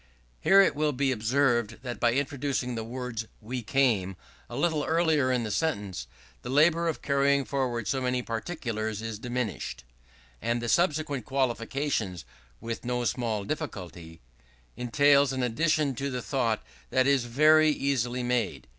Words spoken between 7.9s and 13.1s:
many particulars is diminished, and the subsequent qualification "with no